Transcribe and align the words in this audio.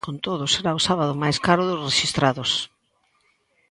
Con 0.07 0.15
todo, 0.25 0.43
será 0.53 0.71
o 0.79 0.83
sábado 0.87 1.13
máis 1.23 1.37
caro 1.45 1.63
dos 1.65 1.81
rexistrados. 1.87 2.51